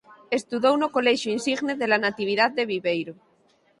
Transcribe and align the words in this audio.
Estudou 0.39 0.75
no 0.79 0.91
Colexio 0.95 1.33
Insigne 1.37 1.73
de 1.81 1.87
la 1.91 2.01
Natividad 2.05 2.51
de 2.57 2.63
Viveiro. 2.71 3.13